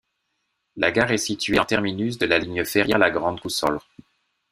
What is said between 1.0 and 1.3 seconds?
est